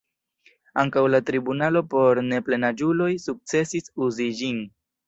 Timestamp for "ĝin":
4.43-4.69